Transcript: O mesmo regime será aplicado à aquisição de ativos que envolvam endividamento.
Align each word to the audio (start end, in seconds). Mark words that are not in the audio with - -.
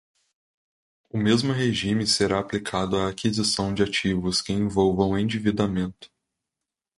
O 1.11 1.15
mesmo 1.19 1.53
regime 1.53 2.07
será 2.07 2.39
aplicado 2.39 2.97
à 2.97 3.07
aquisição 3.07 3.71
de 3.71 3.83
ativos 3.83 4.41
que 4.41 4.51
envolvam 4.51 5.15
endividamento. 5.15 6.09